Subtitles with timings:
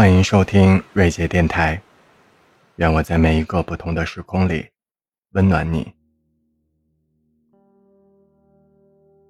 [0.00, 1.78] 欢迎收听瑞杰电台，
[2.76, 4.66] 愿我在每一个不同的时空里
[5.32, 5.92] 温暖你。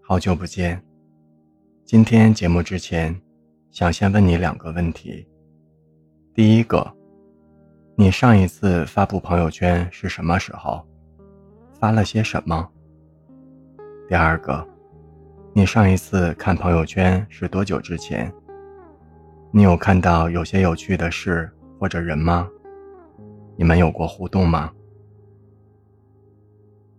[0.00, 0.80] 好久不见，
[1.84, 3.20] 今天节目之前，
[3.72, 5.26] 想先问你两个问题。
[6.32, 6.88] 第一个，
[7.96, 10.86] 你上一次发布朋友圈是什么时候？
[11.80, 12.70] 发了些什么？
[14.08, 14.64] 第二个，
[15.52, 18.32] 你上一次看朋友圈是多久之前？
[19.52, 22.48] 你有看到有些有趣的事或者人吗？
[23.56, 24.70] 你们有过互动吗？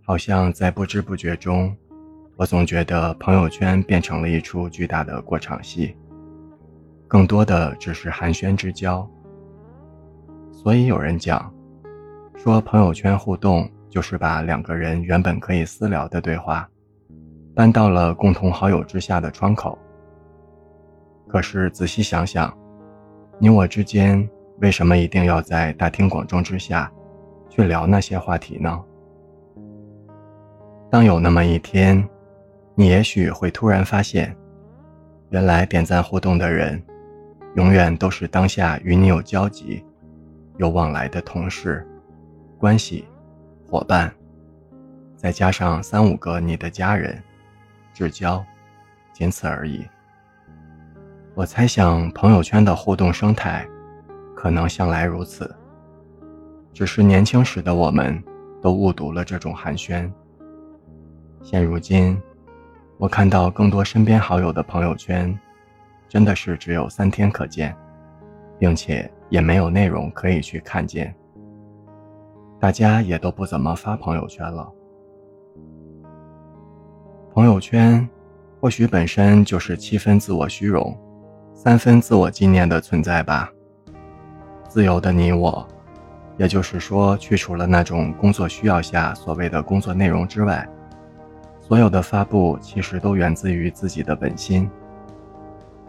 [0.04, 1.74] 好像在不知不觉中，
[2.36, 5.96] 我总觉得朋友圈变成了一出巨大的过场戏，
[7.08, 9.10] 更多的只是寒暄之交。
[10.52, 11.54] 所以有人讲，
[12.36, 16.70] 说朋友圈互动就是把两个人原本可以私聊的对话，
[17.55, 19.80] 搬到了共同好友之下的窗口。
[21.32, 22.54] 可是仔细想想，
[23.40, 24.29] 你我之间
[24.60, 26.91] 为什么一定要在大庭广众之下，
[27.49, 28.84] 去聊那些话题呢？
[30.90, 32.05] 当有那么一天，
[32.76, 34.35] 你也许会突然发现，
[35.29, 36.84] 原来点赞互动的人，
[37.55, 39.82] 永远都是当下与你有交集、
[40.57, 41.88] 有往来的同事、
[42.57, 43.07] 关系、
[43.70, 44.13] 伙伴，
[45.16, 47.23] 再加上三五个你的家人、
[47.93, 48.43] 至交，
[49.13, 49.88] 仅此而已。
[51.34, 53.65] 我猜想，朋友圈的互动生态，
[54.35, 55.49] 可能向来如此。
[56.73, 58.21] 只是年轻时的我们，
[58.62, 60.12] 都误读了这种寒暄。
[61.41, 62.21] 现如今，
[62.98, 65.38] 我看到更多身边好友的朋友圈，
[66.09, 67.73] 真的是只有三天可见，
[68.59, 71.16] 并且也没有内容可以去看见。
[72.59, 74.69] 大家也都不怎么发朋友圈了。
[77.34, 78.07] 朋友圈，
[78.59, 80.94] 或许本身就是七分自我虚荣。
[81.63, 83.47] 三分自我纪念的存在吧。
[84.67, 85.63] 自由的你我，
[86.35, 90.67] 也就是说，去除了那种工作需要下所谓的工作内容之外，
[91.61, 94.67] 所有的发布其实都源自于自己的本心。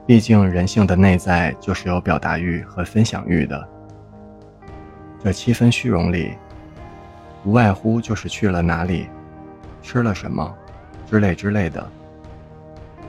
[0.07, 3.67] 毕竟人性的内在就是有表达欲和分享欲的。
[5.25, 6.35] 这七分虚荣里，
[7.47, 9.09] 无外乎就是去了哪里，
[9.81, 10.55] 吃了什么，
[11.09, 11.91] 之类之类的。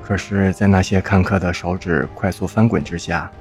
[0.04, 3.32] 可是，在那些看客的手指快速翻滚之下，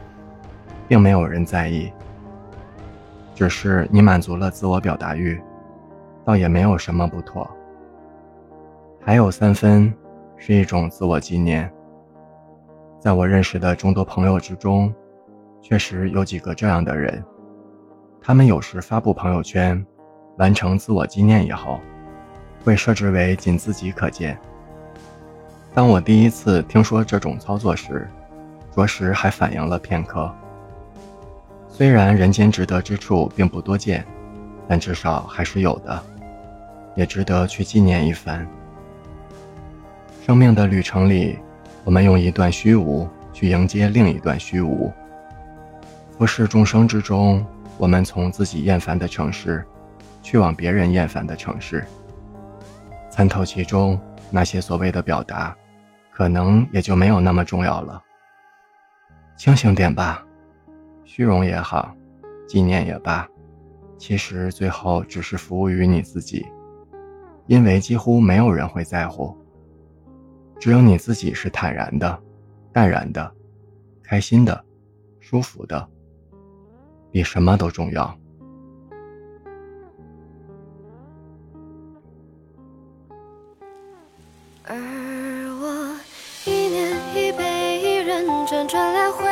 [0.86, 1.92] 并没有人在意。
[3.34, 5.42] 只是你满足了自我表达欲，
[6.24, 7.50] 倒也没有什么不妥。
[9.04, 9.92] 还有三分，
[10.36, 11.68] 是一种自我纪念。
[13.00, 14.94] 在我认识的众多朋友之中，
[15.60, 17.24] 确实有几个这样的人，
[18.20, 19.84] 他们有时发布朋友圈，
[20.38, 21.80] 完成自我纪念以后，
[22.62, 24.38] 会设置为仅自己可见。
[25.74, 28.06] 当我第一次听说这种操作时，
[28.74, 30.30] 着实还反应了片刻。
[31.66, 34.04] 虽然人间值得之处并不多见，
[34.68, 36.02] 但至少还是有的，
[36.94, 38.46] 也值得去纪念一番。
[40.26, 41.38] 生命的旅程里，
[41.84, 44.92] 我们用一段虚无去迎接另一段虚无。
[46.10, 47.44] 浮世众生之中，
[47.78, 49.64] 我们从自己厌烦的城市，
[50.22, 51.86] 去往别人厌烦的城市，
[53.10, 53.98] 参透其中
[54.30, 55.56] 那些所谓的表达。
[56.12, 58.02] 可能也就没有那么重要了。
[59.36, 60.24] 清醒点吧，
[61.04, 61.92] 虚荣也好，
[62.46, 63.26] 纪念也罢，
[63.96, 66.46] 其实最后只是服务于你自己，
[67.46, 69.36] 因为几乎没有人会在乎。
[70.60, 72.22] 只有你自己是坦然的、
[72.72, 73.34] 淡然的、
[74.02, 74.64] 开心的、
[75.18, 75.88] 舒服的，
[77.10, 78.16] 比什么都重要。
[88.72, 89.28] 转来回，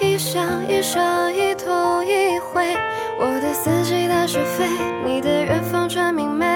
[0.00, 2.74] 一想一想一痛一回，
[3.20, 4.64] 我的四季大是飞，
[5.04, 6.53] 你的远方传明媚。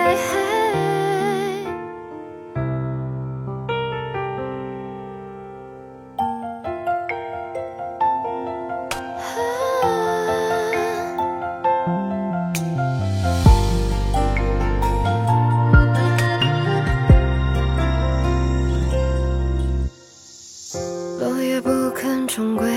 [22.29, 22.69] 重归，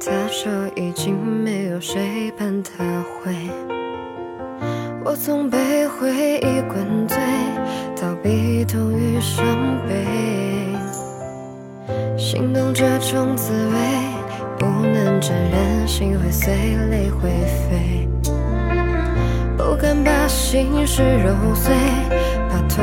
[0.00, 3.34] 他说已经没有谁伴他回？
[5.04, 7.18] 我从被回忆灌醉，
[7.94, 9.44] 逃避痛与伤
[9.86, 9.94] 悲。
[12.16, 13.78] 心动这种滋味，
[14.58, 16.54] 不能沾染，心会碎，
[16.90, 17.28] 泪会
[17.68, 18.08] 飞。
[19.58, 21.74] 不敢把心事揉碎，
[22.48, 22.82] 怕痛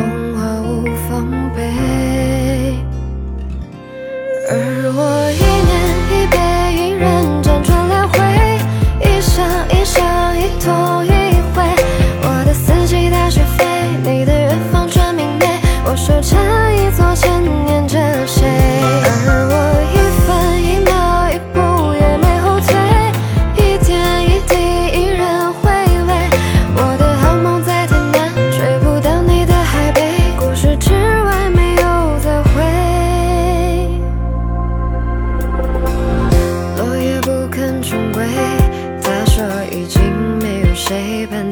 [40.95, 41.44] baby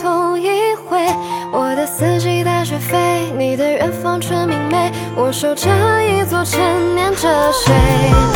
[0.00, 0.98] 同一回。
[1.52, 5.70] 我的四季大雪飞，你的远方春明媚，我守着
[6.02, 6.60] 一座，沉
[6.94, 8.33] 念着谁？